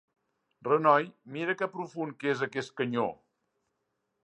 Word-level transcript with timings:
Renoi, 0.67 1.05
mira 1.35 1.55
que 1.59 1.69
profund 1.75 2.17
que 2.23 2.33
és 2.33 2.43
aquest 2.49 2.75
canyó! 2.83 3.07